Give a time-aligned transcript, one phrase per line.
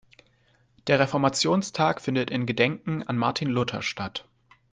[0.87, 4.27] Der Reformationstag findet in Gedenken an Martin Luther statt.